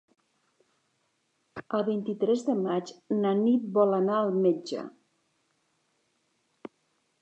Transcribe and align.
El 1.79 1.83
vint-i-tres 1.91 2.47
de 2.49 2.57
maig 2.63 2.95
na 3.21 3.37
Nit 3.45 3.71
vol 3.79 3.95
anar 4.01 4.19
al 4.25 4.35
metge. 4.43 4.91